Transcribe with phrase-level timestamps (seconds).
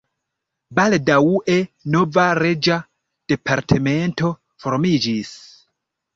[0.77, 1.57] Baldaŭe
[1.97, 2.79] nova reĝa
[3.35, 4.33] departemento
[4.65, 5.37] formiĝis.